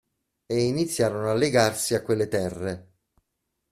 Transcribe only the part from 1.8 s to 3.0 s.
a quelle terre.